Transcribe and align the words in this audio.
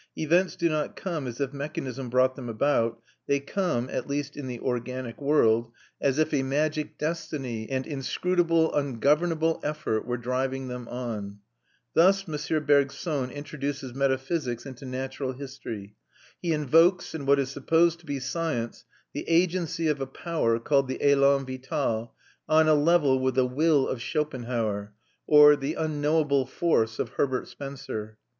Events 0.17 0.55
do 0.55 0.67
not 0.67 0.95
come 0.95 1.27
as 1.27 1.39
if 1.39 1.53
mechanism 1.53 2.09
brought 2.09 2.35
them 2.35 2.49
about; 2.49 2.99
they 3.27 3.39
come, 3.39 3.87
at 3.91 4.07
least 4.07 4.35
in 4.35 4.47
the 4.47 4.59
organic 4.59 5.21
world, 5.21 5.71
as 6.01 6.17
if 6.17 6.33
a 6.33 6.41
magic 6.41 6.97
destiny, 6.97 7.69
and 7.69 7.85
inscrutable 7.85 8.73
ungovernable 8.73 9.59
effort, 9.63 10.07
were 10.07 10.17
driving 10.17 10.69
them 10.69 10.87
on. 10.87 11.37
Thus 11.93 12.27
M. 12.27 12.65
Bergson 12.65 13.29
introduces 13.29 13.93
metaphysics 13.93 14.65
into 14.65 14.87
natural 14.87 15.33
history; 15.33 15.93
he 16.41 16.51
invokes, 16.51 17.13
in 17.13 17.27
what 17.27 17.37
is 17.37 17.51
supposed 17.51 17.99
to 17.99 18.07
be 18.07 18.19
science, 18.19 18.85
the 19.13 19.29
agency 19.29 19.87
of 19.87 20.01
a 20.01 20.07
power, 20.07 20.57
called 20.57 20.87
the 20.87 20.97
élan 20.97 21.45
vital, 21.45 22.15
on 22.49 22.67
a 22.67 22.73
level 22.73 23.19
with 23.19 23.35
the 23.35 23.45
"Will" 23.45 23.87
of 23.87 24.01
Schopenhauer 24.01 24.93
or 25.27 25.55
the 25.55 25.75
"Unknowable 25.75 26.47
Force" 26.47 26.97
of 26.97 27.09
Herbert 27.09 27.47
Spencer. 27.47 28.17